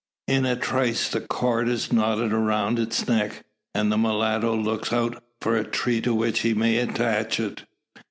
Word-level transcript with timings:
In 0.27 0.47
a 0.47 0.55
trice 0.55 1.09
the 1.09 1.21
cord 1.21 1.69
is 1.69 1.93
knotted 1.93 2.33
around 2.33 2.79
its 2.79 3.07
neck; 3.07 3.45
and 3.75 3.91
the 3.91 3.99
mulatto 3.99 4.55
looks 4.55 4.91
out 4.91 5.21
for 5.39 5.55
a 5.55 5.63
tree 5.63 6.01
to 6.01 6.11
which 6.15 6.39
he 6.39 6.55
may 6.55 6.77
attach 6.79 7.39
it. 7.39 7.65